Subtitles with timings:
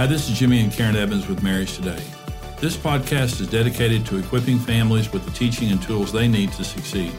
[0.00, 2.02] Hi, this is Jimmy and Karen Evans with Marriage Today.
[2.58, 6.64] This podcast is dedicated to equipping families with the teaching and tools they need to
[6.64, 7.12] succeed.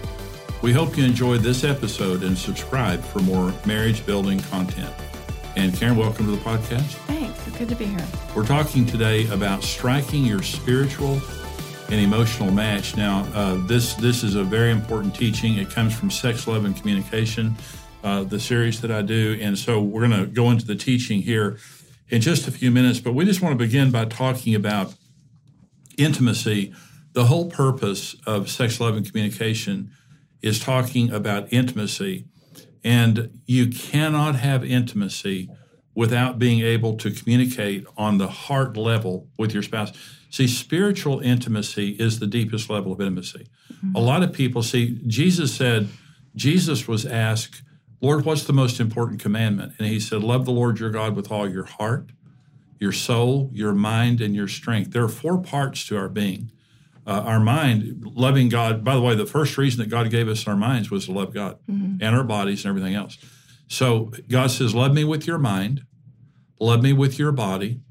[0.63, 4.91] We hope you enjoy this episode and subscribe for more marriage building content.
[5.55, 6.96] And Karen, welcome to the podcast.
[7.05, 7.47] Thanks.
[7.47, 8.04] It's good to be here.
[8.36, 11.22] We're talking today about striking your spiritual
[11.92, 12.98] and emotional match.
[12.98, 15.60] Now, uh, this this is a very important teaching.
[15.60, 17.55] It comes from Sex, Love, and Communication,
[18.04, 21.22] uh, the series that I do, and so we're going to go into the teaching
[21.22, 21.59] here
[22.12, 22.99] in just a few minutes.
[22.99, 24.93] But we just want to begin by talking about
[25.97, 26.73] intimacy.
[27.13, 29.91] The whole purpose of Sex, Love, and Communication
[30.41, 32.25] is talking about intimacy,
[32.83, 35.49] and you cannot have intimacy
[35.93, 39.91] without being able to communicate on the heart level with your spouse.
[40.30, 43.47] See, spiritual intimacy is the deepest level of intimacy.
[43.73, 43.95] Mm-hmm.
[43.95, 45.89] A lot of people see, Jesus said,
[46.33, 47.61] Jesus was asked,
[48.01, 49.73] Lord, what's the most important commandment?
[49.77, 52.11] And he said, Love the Lord your God with all your heart,
[52.79, 54.91] your soul, your mind, and your strength.
[54.91, 56.52] There are four parts to our being.
[57.05, 60.47] Uh, our mind, loving God, by the way, the first reason that God gave us
[60.47, 61.97] our minds was to love God mm-hmm.
[62.02, 63.17] and our bodies and everything else.
[63.67, 65.83] So God says, Love me with your mind,
[66.59, 67.81] love me with your body,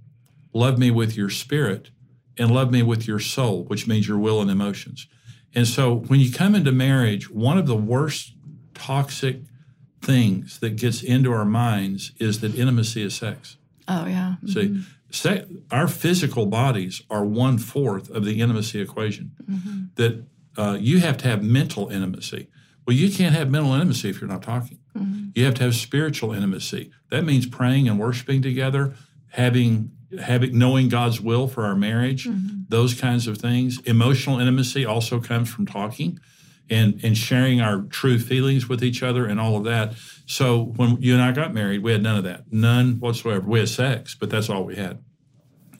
[0.52, 1.90] love me with your spirit,
[2.36, 5.06] and love me with your soul, which means your will and emotions.
[5.54, 8.34] And so when you come into marriage, one of the worst
[8.74, 9.42] toxic
[10.02, 13.56] things that gets into our minds is that intimacy is sex.
[13.88, 14.36] Oh, yeah.
[14.44, 14.48] Mm-hmm.
[14.48, 19.32] See, se- our physical bodies are one fourth of the intimacy equation.
[19.50, 19.80] Mm-hmm.
[19.96, 20.24] That
[20.56, 22.48] uh, you have to have mental intimacy.
[22.86, 24.78] Well, you can't have mental intimacy if you're not talking.
[24.96, 25.30] Mm-hmm.
[25.34, 26.90] You have to have spiritual intimacy.
[27.10, 28.94] That means praying and worshiping together,
[29.28, 32.62] having having knowing God's will for our marriage, mm-hmm.
[32.68, 33.80] those kinds of things.
[33.82, 36.18] Emotional intimacy also comes from talking
[36.70, 39.94] and and sharing our true feelings with each other and all of that.
[40.26, 43.46] So when you and I got married, we had none of that, none whatsoever.
[43.46, 45.02] We had sex, but that's all we had.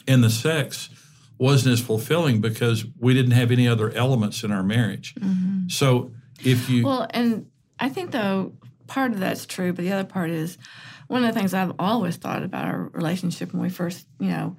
[0.07, 0.91] And the sex
[1.39, 5.15] wasn't as fulfilling because we didn't have any other elements in our marriage.
[5.15, 5.69] Mm-hmm.
[5.69, 6.11] So
[6.45, 7.47] if you well, and
[7.79, 8.53] I think though
[8.87, 10.59] part of that's true, but the other part is
[11.07, 14.57] one of the things I've always thought about our relationship when we first, you know,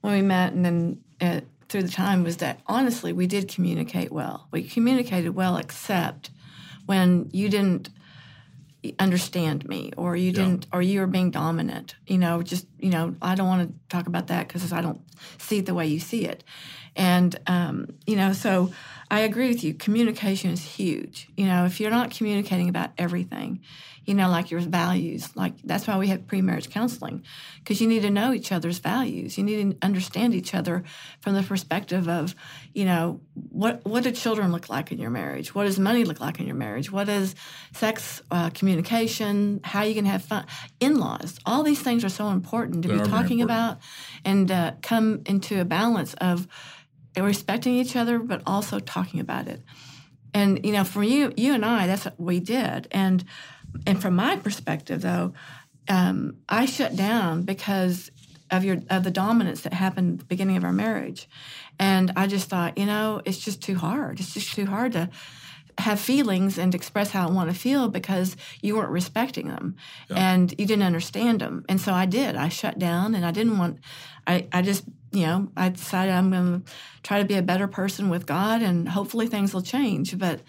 [0.00, 4.10] when we met and then it, through the time was that honestly we did communicate
[4.10, 4.48] well.
[4.50, 6.30] We communicated well, except
[6.86, 7.90] when you didn't
[8.98, 10.76] understand me or you didn't yeah.
[10.78, 14.06] or you were being dominant you know just you know i don't want to talk
[14.06, 15.00] about that because i don't
[15.36, 16.44] see it the way you see it
[16.94, 18.70] and um, you know so
[19.10, 23.60] i agree with you communication is huge you know if you're not communicating about everything
[24.08, 25.36] you know, like your values.
[25.36, 27.22] Like that's why we have pre-marriage counseling,
[27.58, 29.36] because you need to know each other's values.
[29.36, 30.82] You need to understand each other
[31.20, 32.34] from the perspective of,
[32.72, 35.54] you know, what what do children look like in your marriage?
[35.54, 36.90] What does money look like in your marriage?
[36.90, 37.34] What is
[37.74, 39.60] sex uh, communication?
[39.62, 40.46] How you can have fun?
[40.80, 41.38] In-laws.
[41.44, 43.78] All these things are so important to they be talking about,
[44.24, 46.48] and uh, come into a balance of
[47.14, 49.60] respecting each other, but also talking about it.
[50.32, 53.24] And you know, for you, you and I, that's what we did, and
[53.86, 55.32] and from my perspective, though,
[55.88, 58.10] um, I shut down because
[58.50, 61.28] of your of the dominance that happened at the beginning of our marriage,
[61.78, 64.20] and I just thought, you know, it's just too hard.
[64.20, 65.10] It's just too hard to
[65.78, 69.76] have feelings and express how I want to feel because you weren't respecting them
[70.10, 70.32] yeah.
[70.32, 71.64] and you didn't understand them.
[71.68, 72.34] And so I did.
[72.34, 73.78] I shut down and I didn't want.
[74.26, 77.68] I I just you know I decided I'm going to try to be a better
[77.68, 80.18] person with God and hopefully things will change.
[80.18, 80.40] But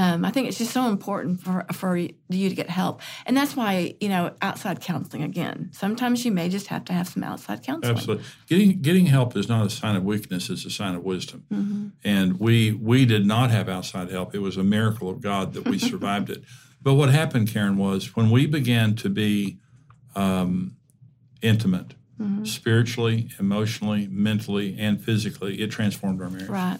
[0.00, 3.54] um, I think it's just so important for for you to get help, and that's
[3.54, 5.68] why you know outside counseling again.
[5.74, 7.96] Sometimes you may just have to have some outside counseling.
[7.96, 11.44] Absolutely, getting getting help is not a sign of weakness; it's a sign of wisdom.
[11.52, 11.88] Mm-hmm.
[12.02, 14.34] And we we did not have outside help.
[14.34, 16.42] It was a miracle of God that we survived it.
[16.82, 19.58] But what happened, Karen, was when we began to be
[20.16, 20.76] um,
[21.42, 22.46] intimate, mm-hmm.
[22.46, 26.48] spiritually, emotionally, mentally, and physically, it transformed our marriage.
[26.48, 26.78] Right.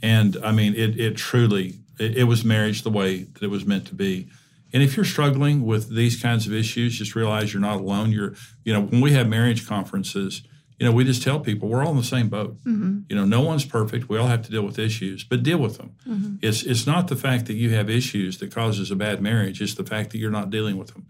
[0.00, 3.64] And I mean, it it truly it, it, was marriage the way that it was
[3.64, 4.28] meant to be.
[4.72, 8.10] And if you're struggling with these kinds of issues, just realize you're not alone.
[8.10, 8.34] You're,
[8.64, 10.42] you know, when we have marriage conferences,
[10.78, 12.56] you know, we just tell people we're all in the same boat.
[12.64, 13.00] Mm-hmm.
[13.08, 14.08] You know, no one's perfect.
[14.08, 15.94] We all have to deal with issues, but deal with them.
[16.08, 16.36] Mm-hmm.
[16.42, 19.62] It's it's not the fact that you have issues that causes a bad marriage.
[19.62, 21.06] It's the fact that you're not dealing with them,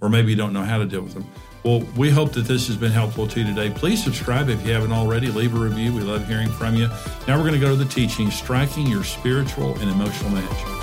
[0.00, 1.26] or maybe you don't know how to deal with them.
[1.64, 3.70] Well, we hope that this has been helpful to you today.
[3.70, 5.26] Please subscribe if you haven't already.
[5.26, 5.92] Leave a review.
[5.92, 6.86] We love hearing from you.
[7.26, 10.78] Now we're going to go to the teaching Striking Your Spiritual and Emotional Match.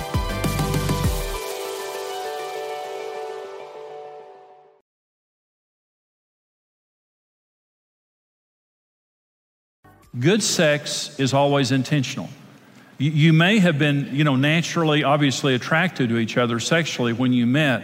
[10.18, 12.28] Good sex is always intentional.
[12.98, 17.46] You may have been, you know, naturally, obviously attracted to each other sexually when you
[17.46, 17.82] met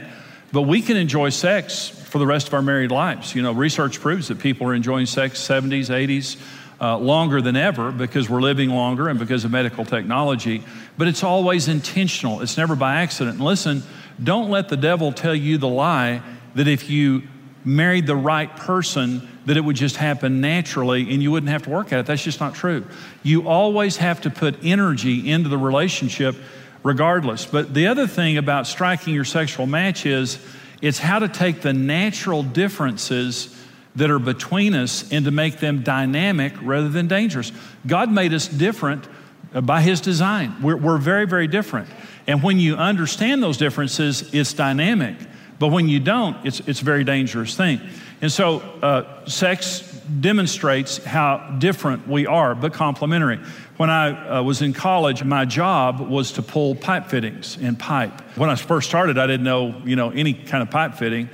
[0.53, 3.35] But we can enjoy sex for the rest of our married lives.
[3.35, 6.37] You know, research proves that people are enjoying sex 70s, 80s,
[6.79, 10.63] uh, longer than ever because we're living longer and because of medical technology.
[10.99, 13.37] But it's always intentional, it's never by accident.
[13.37, 13.83] And listen,
[14.23, 16.23] don't let the devil tell you the lie
[16.55, 17.23] that if you
[17.65, 21.71] married the right person, that it would just happen naturally and you wouldn't have to
[21.71, 22.07] work at it.
[22.07, 22.85] That's just not true.
[23.23, 26.37] You always have to put energy into the relationship
[26.83, 27.47] regardless.
[27.47, 30.39] But the other thing about striking your sexual match is
[30.81, 33.57] it's how to take the natural differences
[33.97, 37.53] that are between us and to make them dynamic rather than dangerous.
[37.87, 39.07] God made us different
[39.55, 40.63] uh, by His design.
[40.63, 41.89] We're, we're very, very different.
[42.27, 45.17] And when you understand those differences, it's dynamic.
[45.59, 47.81] But when you don't, it's, it's a very dangerous thing.
[48.21, 53.39] And so, uh, sex demonstrates how different we are, but complementary.
[53.77, 58.21] When I uh, was in college, my job was to pull pipe fittings in pipe.
[58.37, 61.29] When I first started, I didn't know, you know, any kind of pipe fitting.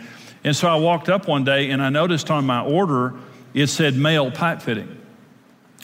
[0.44, 3.14] And so I walked up one day and I noticed on my order
[3.54, 4.94] it said male pipe fitting.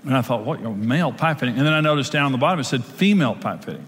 [0.04, 1.56] And I thought, what, male pipe fitting?
[1.56, 3.87] And then I noticed down the bottom it said female pipe fitting.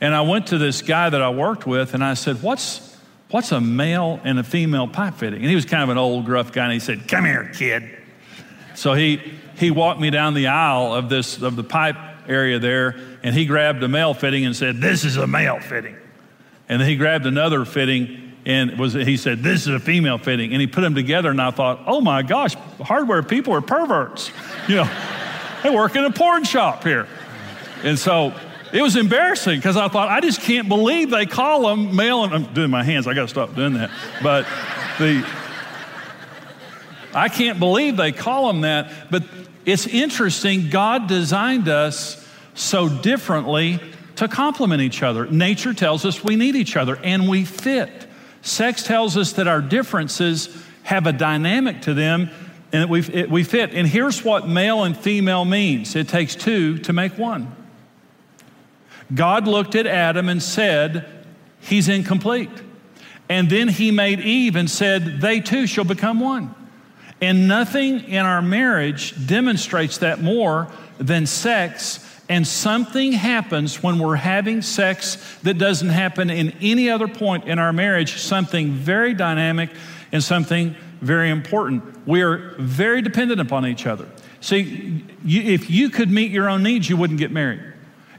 [0.00, 2.87] And I went to this guy that I worked with and I said, what's,
[3.30, 5.40] what's a male and a female pipe fitting?
[5.40, 7.96] And he was kind of an old, gruff guy and he said, come here, kid.
[8.74, 9.20] So he,
[9.56, 11.96] he walked me down the aisle of, this, of the pipe
[12.28, 15.96] area there and he grabbed a male fitting and said, this is a male fitting.
[16.68, 20.52] And then he grabbed another fitting and was he said this is a female fitting
[20.52, 24.30] and he put them together and i thought oh my gosh hardware people are perverts
[24.68, 24.90] you know
[25.62, 27.06] they work in a porn shop here
[27.82, 28.32] and so
[28.72, 32.34] it was embarrassing because i thought i just can't believe they call them male and
[32.34, 33.90] i'm doing my hands i got to stop doing that
[34.22, 34.44] but
[34.98, 35.26] the
[37.14, 39.22] i can't believe they call them that but
[39.64, 43.80] it's interesting god designed us so differently
[44.16, 48.08] to complement each other nature tells us we need each other and we fit
[48.42, 50.48] Sex tells us that our differences
[50.84, 52.30] have a dynamic to them
[52.72, 53.74] and that we, we fit.
[53.74, 57.54] And here's what male and female means it takes two to make one.
[59.14, 61.06] God looked at Adam and said,
[61.60, 62.50] He's incomplete.
[63.28, 66.54] And then he made Eve and said, They too shall become one.
[67.20, 74.16] And nothing in our marriage demonstrates that more than sex and something happens when we're
[74.16, 79.70] having sex that doesn't happen in any other point in our marriage, something very dynamic
[80.12, 82.06] and something very important.
[82.06, 84.06] We are very dependent upon each other.
[84.40, 87.62] See, you, if you could meet your own needs, you wouldn't get married.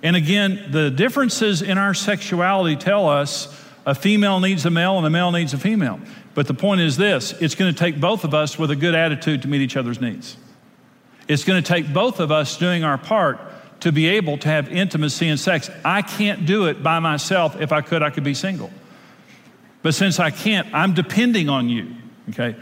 [0.01, 3.53] And again, the differences in our sexuality tell us
[3.85, 5.99] a female needs a male and a male needs a female.
[6.35, 8.95] But the point is this it's going to take both of us with a good
[8.95, 10.37] attitude to meet each other's needs.
[11.27, 13.39] It's going to take both of us doing our part
[13.81, 15.69] to be able to have intimacy and sex.
[15.85, 17.59] I can't do it by myself.
[17.61, 18.71] If I could, I could be single.
[19.81, 21.95] But since I can't, I'm depending on you,
[22.29, 22.55] okay?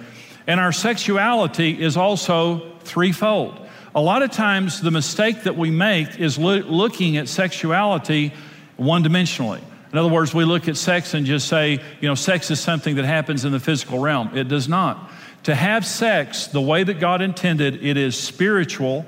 [0.46, 3.67] And our sexuality is also threefold.
[3.96, 8.34] A lot of times, the mistake that we make is lo- looking at sexuality
[8.76, 9.62] one dimensionally.
[9.92, 12.96] In other words, we look at sex and just say, you know, sex is something
[12.96, 14.38] that happens in the physical realm.
[14.38, 15.10] It does not.
[15.44, 19.06] To have sex the way that God intended, it is spiritual,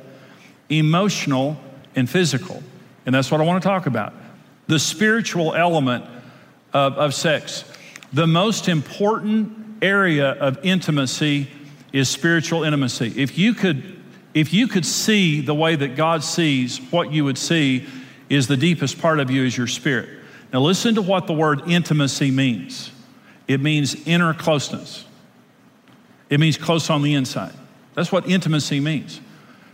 [0.69, 1.57] emotional,
[1.95, 2.63] and physical.
[3.05, 4.13] And that's what I want to talk about
[4.67, 6.05] the spiritual element
[6.73, 7.65] of, of sex.
[8.13, 11.49] The most important area of intimacy
[11.91, 13.11] is spiritual intimacy.
[13.15, 13.98] If you could
[14.33, 17.85] if you could see the way that God sees, what you would see
[18.29, 20.09] is the deepest part of you is your spirit.
[20.53, 22.91] Now listen to what the word intimacy means.
[23.47, 25.05] It means inner closeness.
[26.29, 27.53] It means close on the inside.
[27.95, 29.19] That's what intimacy means.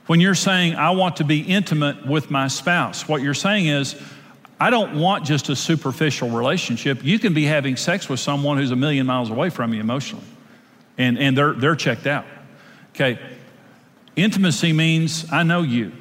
[0.08, 3.96] When you're saying, I want to be intimate with my spouse, what you're saying is,
[4.60, 7.04] I don't want just a superficial relationship.
[7.04, 10.24] You can be having sex with someone who's a million miles away from you emotionally,
[10.98, 12.26] and, and they're, they're checked out.
[12.92, 13.20] Okay,
[14.16, 15.92] intimacy means I know you.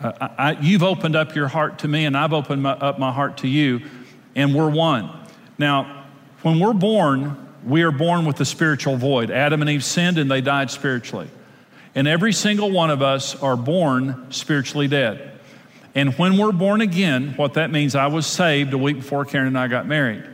[0.00, 2.98] Uh, I, I, you've opened up your heart to me, and I've opened my, up
[2.98, 3.80] my heart to you,
[4.34, 5.10] and we're one.
[5.58, 6.06] Now,
[6.42, 9.30] when we're born, we are born with a spiritual void.
[9.30, 11.28] Adam and Eve sinned, and they died spiritually.
[11.94, 15.32] And every single one of us are born spiritually dead.
[15.94, 19.46] And when we're born again, what that means, I was saved a week before Karen
[19.46, 20.24] and I got married.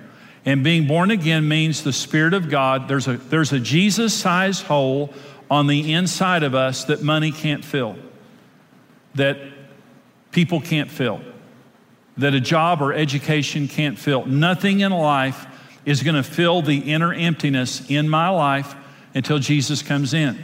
[0.44, 4.64] And being born again means the Spirit of God, there's a, there's a Jesus sized
[4.64, 5.14] hole
[5.52, 7.94] on the inside of us that money can't fill,
[9.14, 9.36] that
[10.30, 11.20] people can't fill,
[12.16, 14.24] that a job or education can't fill.
[14.24, 15.46] Nothing in life
[15.84, 18.74] is going to fill the inner emptiness in my life
[19.14, 20.38] until Jesus comes in.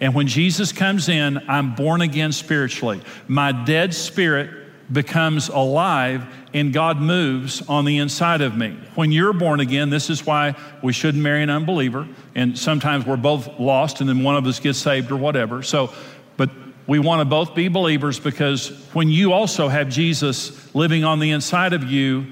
[0.00, 3.02] And when Jesus comes in, I'm born again spiritually.
[3.28, 4.59] My dead spirit
[4.92, 8.76] becomes alive and God moves on the inside of me.
[8.94, 12.08] When you're born again, this is why we shouldn't marry an unbeliever.
[12.34, 15.62] And sometimes we're both lost and then one of us gets saved or whatever.
[15.62, 15.92] So,
[16.36, 16.50] but
[16.86, 21.30] we want to both be believers because when you also have Jesus living on the
[21.30, 22.26] inside of you,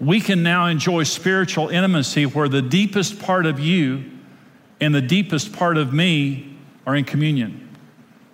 [0.00, 4.04] we can now enjoy spiritual intimacy where the deepest part of you
[4.80, 6.56] and the deepest part of me
[6.86, 7.68] are in communion.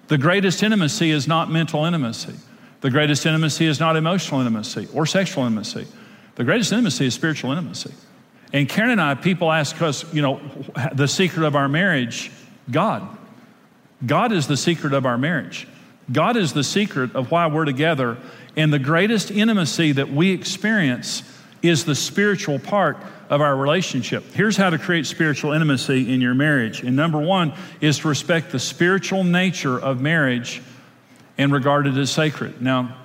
[0.07, 2.35] The greatest intimacy is not mental intimacy.
[2.81, 5.87] The greatest intimacy is not emotional intimacy or sexual intimacy.
[6.37, 7.93] The greatest intimacy is spiritual intimacy.
[8.53, 10.41] And Karen and I, people ask us, you know,
[10.95, 12.31] the secret of our marriage,
[12.71, 13.17] God.
[14.07, 15.67] God is the secret of our marriage.
[16.11, 18.17] God is the secret of why we're together.
[18.57, 21.23] And the greatest intimacy that we experience
[21.61, 22.97] is the spiritual part
[23.29, 24.25] of our relationship.
[24.33, 26.83] Here's how to create spiritual intimacy in your marriage.
[26.83, 30.63] And number one is to respect the spiritual nature of marriage
[31.39, 32.61] and regarded as sacred.
[32.61, 32.97] Now,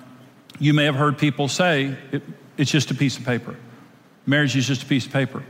[0.58, 2.22] you may have heard people say it,
[2.56, 3.56] it's just a piece of paper.
[4.26, 5.42] Marriage is just a piece of paper.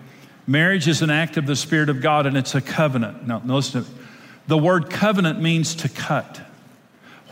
[0.46, 3.26] Marriage is an act of the Spirit of God and it's a covenant.
[3.26, 3.86] Now, listen,
[4.46, 6.40] the word covenant means to cut.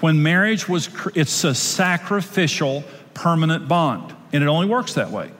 [0.01, 5.31] When marriage was, it's a sacrificial, permanent bond, and it only works that way.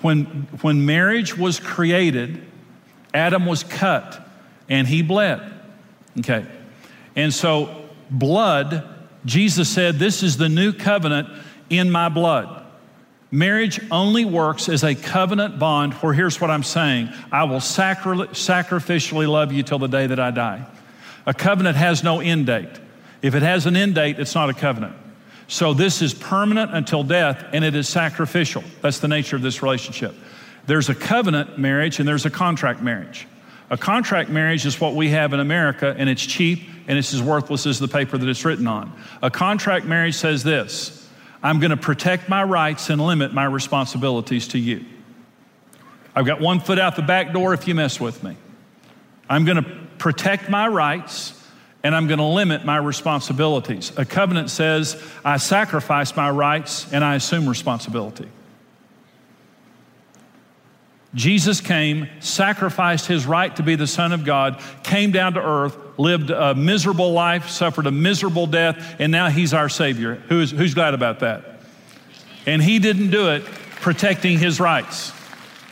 [0.00, 0.24] When,
[0.62, 2.42] when marriage was created,
[3.12, 4.26] Adam was cut
[4.68, 5.52] and he bled.
[6.18, 6.46] Okay.
[7.14, 11.28] And so, blood Jesus said, This is the new covenant
[11.68, 12.60] in my blood.
[13.30, 18.28] Marriage only works as a covenant bond where here's what I'm saying I will sacri-
[18.28, 20.66] sacrificially love you till the day that I die.
[21.26, 22.80] A covenant has no end date.
[23.22, 24.96] If it has an end date, it's not a covenant.
[25.46, 28.64] So this is permanent until death and it is sacrificial.
[28.80, 30.14] That's the nature of this relationship.
[30.66, 33.26] There's a covenant marriage and there's a contract marriage.
[33.70, 37.22] A contract marriage is what we have in America, and it's cheap and it's as
[37.22, 38.92] worthless as the paper that it's written on.
[39.22, 41.08] A contract marriage says this
[41.42, 44.84] I'm going to protect my rights and limit my responsibilities to you.
[46.14, 48.36] I've got one foot out the back door if you mess with me.
[49.28, 51.36] I'm going to protect my rights
[51.84, 53.92] and I'm going to limit my responsibilities.
[53.96, 58.28] A covenant says I sacrifice my rights and I assume responsibility.
[61.14, 65.76] Jesus came, sacrificed his right to be the Son of God, came down to earth,
[65.98, 70.14] lived a miserable life, suffered a miserable death, and now he's our Savior.
[70.28, 71.44] Who's, who's glad about that?
[72.46, 75.12] And he didn't do it protecting his rights,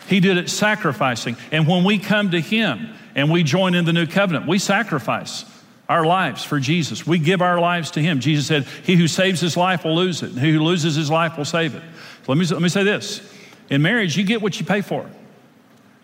[0.09, 1.37] he did it sacrificing.
[1.53, 5.45] And when we come to him and we join in the new covenant, we sacrifice
[5.89, 7.07] our lives for Jesus.
[7.07, 8.21] We give our lives to him.
[8.21, 11.11] Jesus said, He who saves his life will lose it, and he who loses his
[11.11, 11.83] life will save it.
[12.25, 13.21] So let me, let me say this.
[13.71, 15.09] In marriage, you get what you pay for.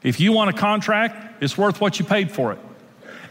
[0.05, 2.59] If you want a contract, it's worth what you paid for it.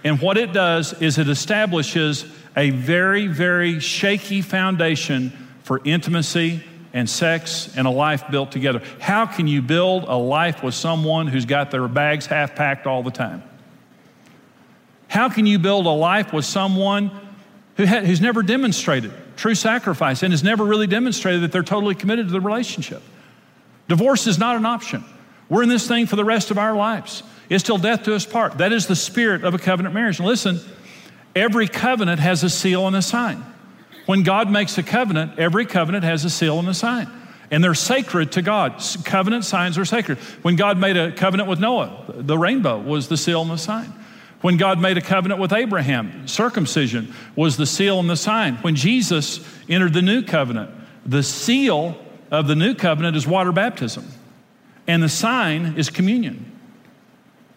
[0.04, 2.26] And what it does is it establishes
[2.58, 5.32] a very, very shaky foundation
[5.64, 6.62] for intimacy
[6.92, 8.82] and sex and a life built together.
[9.00, 13.02] How can you build a life with someone who's got their bags half packed all
[13.02, 13.44] the time?
[15.08, 17.12] How can you build a life with someone
[17.78, 21.96] who ha- who's never demonstrated true sacrifice and has never really demonstrated that they're totally
[21.96, 23.02] committed to the relationship?
[23.88, 25.04] Divorce is not an option.
[25.54, 27.22] We're in this thing for the rest of our lives.
[27.48, 28.58] It's till death do us part.
[28.58, 30.18] That is the spirit of a covenant marriage.
[30.18, 30.60] And listen,
[31.36, 33.46] every covenant has a seal and a sign.
[34.08, 37.08] When God makes a covenant, every covenant has a seal and a sign.
[37.52, 38.84] And they're sacred to God.
[39.06, 40.18] Covenant signs are sacred.
[40.42, 43.94] When God made a covenant with Noah, the rainbow was the seal and the sign.
[44.42, 48.56] When God made a covenant with Abraham, circumcision was the seal and the sign.
[48.56, 50.72] When Jesus entered the new covenant,
[51.06, 51.96] the seal
[52.32, 54.12] of the new covenant is water baptism
[54.88, 56.52] and the sign is communion.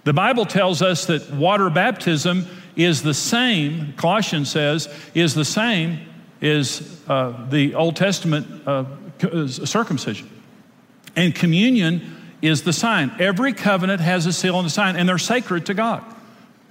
[0.05, 6.01] The Bible tells us that water baptism is the same, Colossians says, is the same
[6.41, 8.85] as uh, the Old Testament uh,
[9.49, 10.31] circumcision.
[11.17, 13.13] And communion is the sign.
[13.19, 16.05] Every covenant has a seal and a sign, and they're sacred to God.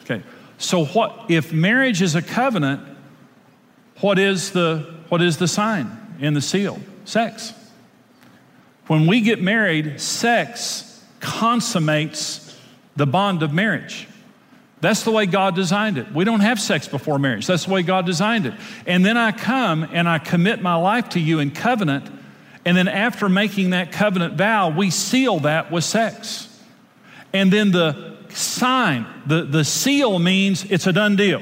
[0.04, 0.24] Okay.
[0.58, 2.82] So what if marriage is a covenant,
[4.00, 6.80] what is the what is the sign in the seal?
[7.06, 7.54] Sex.
[8.88, 12.58] When we get married, sex consummates
[12.96, 14.08] the bond of marriage.
[14.82, 16.12] That's the way God designed it.
[16.12, 17.48] We don't have sex before marriage.
[17.48, 18.54] That's the way God designed it.
[18.86, 22.08] And then I come and I commit my life to you in covenant.
[22.66, 26.48] And then after making that covenant vow, we seal that with sex.
[27.34, 31.42] And then the sign, the, the seal means it's a done deal.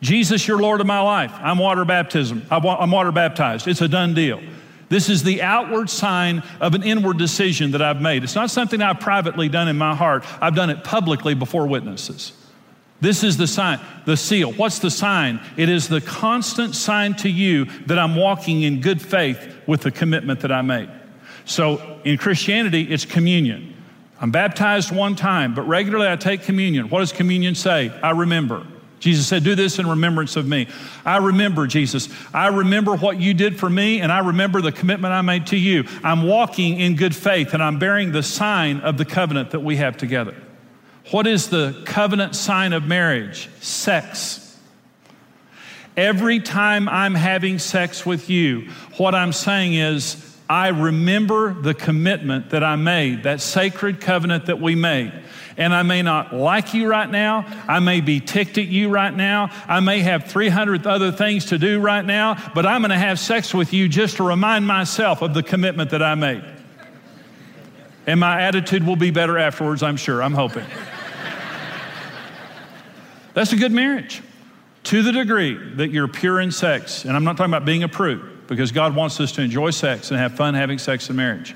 [0.00, 1.32] Jesus, you're Lord of my life.
[1.34, 2.44] I'm water baptism.
[2.50, 3.66] I'm water baptized.
[3.68, 4.40] It's a done deal.
[4.88, 8.24] This is the outward sign of an inward decision that I've made.
[8.24, 12.32] It's not something I've privately done in my heart, I've done it publicly before witnesses.
[13.00, 14.52] This is the sign, the seal.
[14.52, 15.40] What's the sign?
[15.56, 19.90] It is the constant sign to you that I'm walking in good faith with the
[19.90, 20.88] commitment that I made.
[21.44, 23.74] So in Christianity, it's communion.
[24.20, 26.88] I'm baptized one time, but regularly I take communion.
[26.88, 27.90] What does communion say?
[28.02, 28.66] I remember.
[29.04, 30.66] Jesus said, Do this in remembrance of me.
[31.04, 32.08] I remember, Jesus.
[32.32, 35.58] I remember what you did for me, and I remember the commitment I made to
[35.58, 35.84] you.
[36.02, 39.76] I'm walking in good faith, and I'm bearing the sign of the covenant that we
[39.76, 40.34] have together.
[41.10, 43.50] What is the covenant sign of marriage?
[43.60, 44.58] Sex.
[45.98, 52.50] Every time I'm having sex with you, what I'm saying is, I remember the commitment
[52.50, 55.12] that I made, that sacred covenant that we made.
[55.56, 57.44] And I may not like you right now.
[57.68, 59.50] I may be ticked at you right now.
[59.68, 63.18] I may have 300 other things to do right now, but I'm going to have
[63.18, 66.44] sex with you just to remind myself of the commitment that I made.
[68.06, 70.22] And my attitude will be better afterwards, I'm sure.
[70.22, 70.64] I'm hoping.
[73.34, 74.22] That's a good marriage
[74.84, 77.04] to the degree that you're pure in sex.
[77.04, 80.10] And I'm not talking about being a prude because God wants us to enjoy sex
[80.10, 81.54] and have fun having sex in marriage.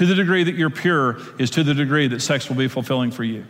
[0.00, 3.10] To the degree that you're pure is to the degree that sex will be fulfilling
[3.10, 3.44] for you.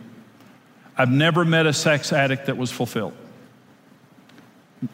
[0.97, 3.13] I've never met a sex addict that was fulfilled.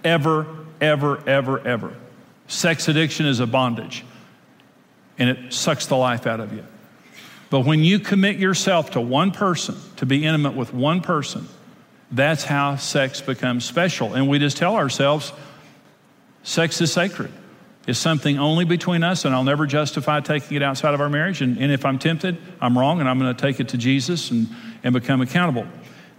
[0.03, 0.45] Ever,
[0.79, 1.97] ever, ever, ever.
[2.47, 4.05] Sex addiction is a bondage
[5.17, 6.63] and it sucks the life out of you.
[7.49, 11.47] But when you commit yourself to one person, to be intimate with one person,
[12.11, 14.13] that's how sex becomes special.
[14.13, 15.33] And we just tell ourselves
[16.43, 17.31] sex is sacred.
[17.87, 21.41] It's something only between us, and I'll never justify taking it outside of our marriage.
[21.41, 24.29] And, and if I'm tempted, I'm wrong, and I'm going to take it to Jesus
[24.29, 24.49] and,
[24.83, 25.65] and become accountable.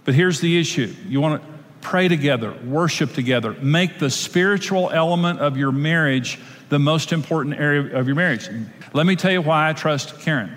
[0.03, 1.49] But here's the issue you want to
[1.81, 7.95] pray together, worship together, make the spiritual element of your marriage the most important area
[7.95, 8.49] of your marriage.
[8.93, 10.51] Let me tell you why I trust Karen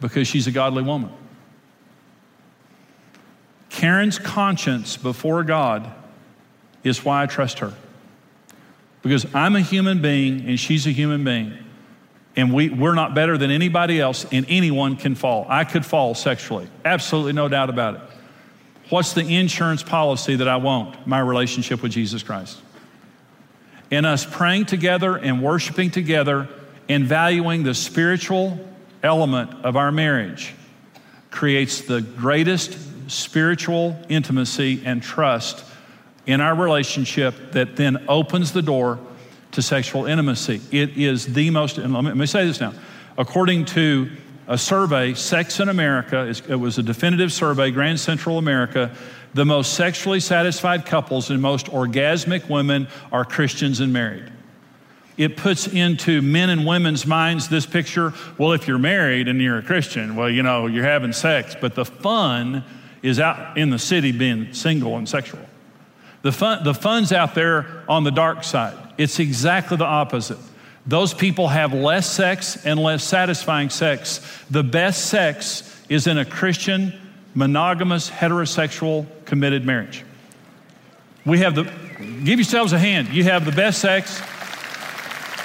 [0.00, 1.10] because she's a godly woman.
[3.70, 5.92] Karen's conscience before God
[6.82, 7.74] is why I trust her.
[9.06, 11.56] Because I'm a human being and she's a human being.
[12.34, 15.46] And we, we're not better than anybody else, and anyone can fall.
[15.48, 16.68] I could fall sexually.
[16.84, 18.00] Absolutely no doubt about it.
[18.90, 21.06] What's the insurance policy that I won't?
[21.06, 22.58] My relationship with Jesus Christ.
[23.92, 26.48] And us praying together and worshiping together
[26.88, 28.58] and valuing the spiritual
[29.04, 30.52] element of our marriage
[31.30, 32.76] creates the greatest
[33.08, 35.64] spiritual intimacy and trust
[36.26, 38.98] in our relationship that then opens the door
[39.52, 40.60] to sexual intimacy.
[40.70, 42.74] It is the most, and let me, let me say this now.
[43.16, 44.10] According to
[44.48, 48.94] a survey, Sex in America, it was a definitive survey, Grand Central America,
[49.34, 54.30] the most sexually satisfied couples and most orgasmic women are Christians and married.
[55.16, 59.58] It puts into men and women's minds this picture well, if you're married and you're
[59.58, 62.64] a Christian, well, you know, you're having sex, but the fun
[63.02, 65.40] is out in the city being single and sexual.
[66.26, 68.76] The, fun, the fun's out there on the dark side.
[68.98, 70.38] It's exactly the opposite.
[70.84, 74.20] Those people have less sex and less satisfying sex.
[74.50, 76.92] The best sex is in a Christian,
[77.32, 80.04] monogamous, heterosexual, committed marriage.
[81.24, 81.62] We have the,
[82.24, 83.10] give yourselves a hand.
[83.10, 84.18] You have the best sex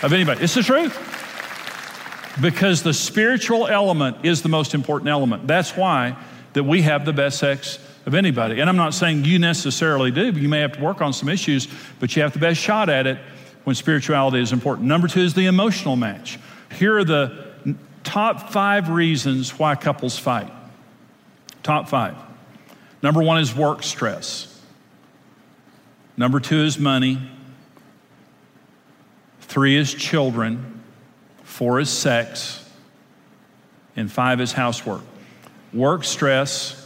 [0.03, 0.43] of anybody.
[0.43, 0.97] It's the truth.
[2.41, 5.45] Because the spiritual element is the most important element.
[5.45, 6.17] That's why
[6.53, 8.59] that we have the best sex of anybody.
[8.59, 11.29] And I'm not saying you necessarily do, but you may have to work on some
[11.29, 11.67] issues,
[11.99, 13.17] but you have the best shot at it
[13.63, 14.87] when spirituality is important.
[14.87, 16.39] Number two is the emotional match.
[16.77, 17.53] Here are the
[18.03, 20.51] top five reasons why couples fight.
[21.63, 22.15] Top five.
[23.03, 24.47] Number one is work stress.
[26.17, 27.19] Number two is money.
[29.41, 30.81] Three is children.
[31.43, 32.57] Four is sex.
[33.95, 35.01] And five is housework
[35.73, 36.80] work stress,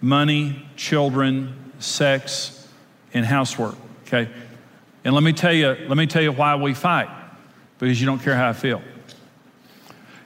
[0.00, 2.68] money, children, sex,
[3.14, 3.76] and housework.
[4.06, 4.28] Okay?
[5.04, 7.08] And let me tell you, let me tell you why we fight.
[7.78, 8.82] Because you don't care how I feel.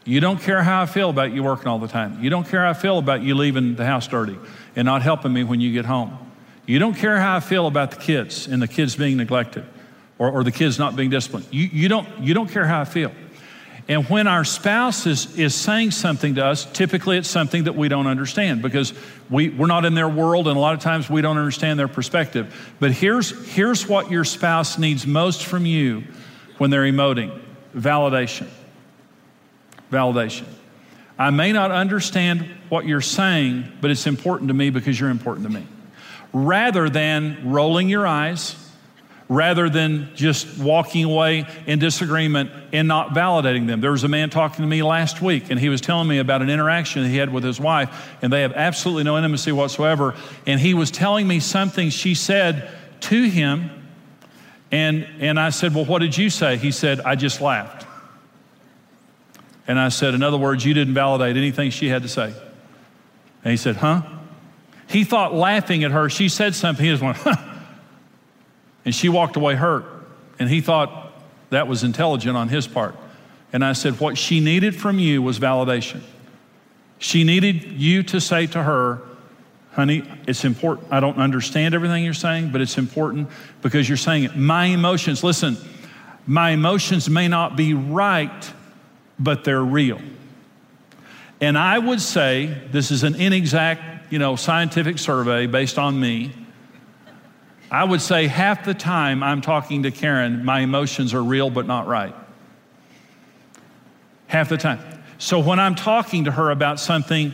[0.05, 2.23] You don't care how I feel about you working all the time.
[2.23, 4.39] You don't care how I feel about you leaving the house dirty
[4.75, 6.19] and not helping me when you get home.
[6.67, 9.65] You don't care how I feel about the kids and the kids being neglected
[10.19, 11.47] or, or the kids not being disciplined.
[11.51, 13.13] You, you, don't, you don't care how I feel.
[13.89, 17.89] And when our spouse is, is saying something to us, typically it's something that we
[17.89, 18.95] don't understand because
[19.29, 21.89] we, we're not in their world and a lot of times we don't understand their
[21.89, 22.75] perspective.
[22.79, 26.05] But here's, here's what your spouse needs most from you
[26.59, 27.41] when they're emoting
[27.77, 28.49] validation.
[29.91, 30.47] Validation.
[31.19, 35.47] I may not understand what you're saying, but it's important to me because you're important
[35.47, 35.67] to me.
[36.33, 38.57] Rather than rolling your eyes,
[39.33, 43.81] rather than just walking away in disagreement and not validating them.
[43.81, 46.43] There was a man talking to me last week, and he was telling me about
[46.43, 50.15] an interaction he had with his wife, and they have absolutely no intimacy whatsoever.
[50.47, 53.71] And he was telling me something she said to him,
[54.71, 56.59] and, and I said, Well, what did you say?
[56.59, 57.87] He said, I just laughed.
[59.67, 62.35] And I said, In other words, you didn't validate anything she had to say.
[63.45, 64.03] And he said, Huh?
[64.89, 66.85] He thought laughing at her, she said something.
[66.85, 67.49] He just went, Huh.
[68.85, 69.85] And she walked away hurt.
[70.39, 71.13] And he thought
[71.51, 72.97] that was intelligent on his part.
[73.53, 76.01] And I said, What she needed from you was validation.
[76.99, 79.03] She needed you to say to her,
[79.73, 80.89] Honey, it's important.
[80.91, 83.29] I don't understand everything you're saying, but it's important
[83.63, 84.37] because you're saying it.
[84.37, 85.57] My emotions, listen,
[86.27, 88.53] my emotions may not be right,
[89.19, 90.01] but they're real.
[91.41, 96.33] And I would say, this is an inexact, you know, scientific survey based on me.
[97.73, 101.67] I would say half the time I'm talking to Karen, my emotions are real but
[101.67, 102.15] not right.
[104.27, 104.79] Half the time.
[105.17, 107.33] So when I'm talking to her about something,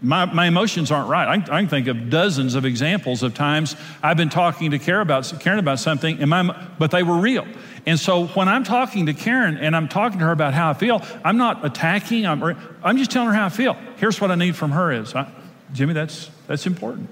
[0.00, 1.26] my, my emotions aren't right.
[1.26, 5.02] I, I, can think of dozens of examples of times I've been talking to Karen
[5.02, 7.44] about, Karen about something, and my, but they were real.
[7.84, 10.74] And so when I'm talking to Karen and I'm talking to her about how I
[10.74, 13.74] feel, I'm not attacking, I'm, I'm just telling her how I feel.
[13.96, 15.28] Here's what I need from her is, I,
[15.72, 17.10] Jimmy, that's, that's important.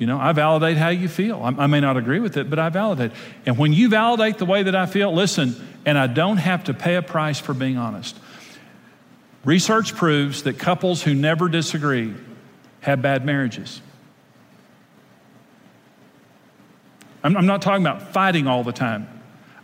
[0.00, 1.42] You know, I validate how you feel.
[1.42, 3.12] I, I may not agree with it, but I validate.
[3.44, 6.74] And when you validate the way that I feel, listen, and I don't have to
[6.74, 8.18] pay a price for being honest.
[9.44, 12.14] Research proves that couples who never disagree
[12.80, 13.82] have bad marriages.
[17.22, 19.06] I'm, I'm not talking about fighting all the time.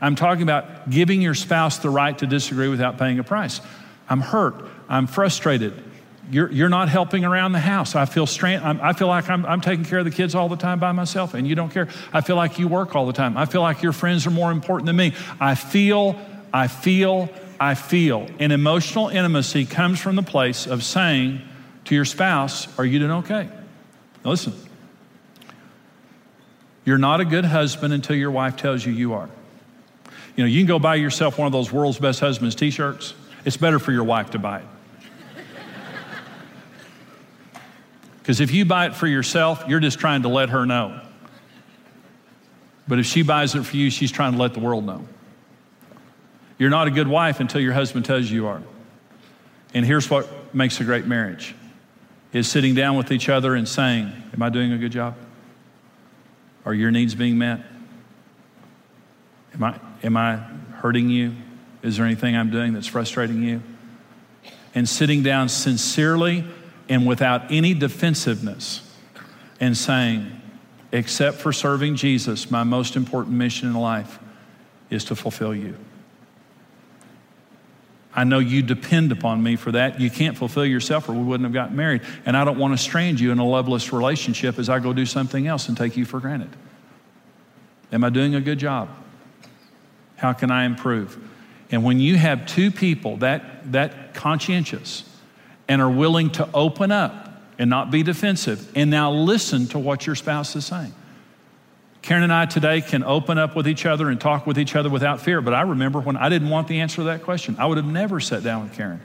[0.02, 3.62] I'm talking about giving your spouse the right to disagree without paying a price.
[4.06, 4.68] I'm hurt.
[4.86, 5.82] I'm frustrated.
[6.30, 7.94] You're, you're not helping around the house.
[7.94, 10.56] I feel strain, i feel like I'm, I'm taking care of the kids all the
[10.56, 11.88] time by myself, and you don't care.
[12.12, 13.36] I feel like you work all the time.
[13.36, 15.14] I feel like your friends are more important than me.
[15.38, 16.18] I feel,
[16.52, 17.28] I feel,
[17.60, 18.28] I feel.
[18.40, 21.42] And emotional intimacy comes from the place of saying
[21.84, 23.48] to your spouse, Are you doing okay?
[24.24, 24.52] Now listen,
[26.84, 29.28] you're not a good husband until your wife tells you you are.
[30.34, 33.14] You know, you can go buy yourself one of those world's best husbands t shirts.
[33.44, 34.66] It's better for your wife to buy it.
[38.26, 41.00] Because if you buy it for yourself, you're just trying to let her know.
[42.88, 45.06] But if she buys it for you, she's trying to let the world know.
[46.58, 48.62] You're not a good wife until your husband tells you you are.
[49.74, 51.54] And here's what makes a great marriage
[52.32, 55.14] is sitting down with each other and saying, Am I doing a good job?
[56.64, 57.60] Are your needs being met?
[59.54, 60.38] Am I, am I
[60.78, 61.32] hurting you?
[61.84, 63.62] Is there anything I'm doing that's frustrating you?
[64.74, 66.44] And sitting down sincerely
[66.88, 68.82] and without any defensiveness
[69.60, 70.40] and saying,
[70.92, 74.18] except for serving Jesus, my most important mission in life
[74.90, 75.76] is to fulfill you.
[78.14, 80.00] I know you depend upon me for that.
[80.00, 82.00] You can't fulfill yourself or we wouldn't have gotten married.
[82.24, 85.04] And I don't want to strand you in a loveless relationship as I go do
[85.04, 86.48] something else and take you for granted.
[87.92, 88.88] Am I doing a good job?
[90.16, 91.18] How can I improve?
[91.70, 95.04] And when you have two people that, that conscientious,
[95.68, 100.06] and are willing to open up and not be defensive and now listen to what
[100.06, 100.94] your spouse is saying.
[102.02, 104.88] Karen and I today can open up with each other and talk with each other
[104.88, 105.40] without fear.
[105.40, 107.86] But I remember when I didn't want the answer to that question, I would have
[107.86, 109.00] never sat down with Karen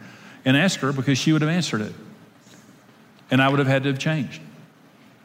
[0.45, 1.93] and asked her because she would have answered it.
[3.31, 4.41] And I would have had to have changed.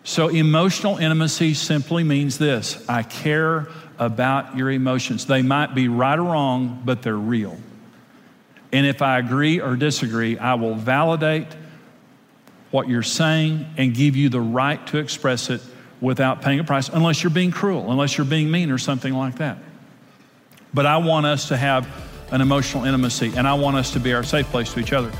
[0.04, 3.68] So, emotional intimacy simply means this I care
[3.98, 5.26] about your emotions.
[5.26, 7.58] They might be right or wrong, but they're real.
[8.76, 11.46] And if I agree or disagree, I will validate
[12.72, 15.62] what you're saying and give you the right to express it
[16.02, 19.36] without paying a price, unless you're being cruel, unless you're being mean or something like
[19.38, 19.56] that.
[20.74, 21.88] But I want us to have
[22.32, 25.10] an emotional intimacy, and I want us to be our safe place to each other.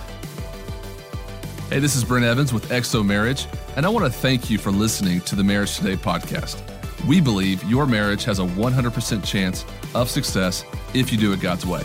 [1.71, 4.71] Hey, this is Brent Evans with XO Marriage, and I want to thank you for
[4.71, 6.61] listening to the Marriage Today podcast.
[7.07, 9.65] We believe your marriage has a 100% chance
[9.95, 11.85] of success if you do it God's way.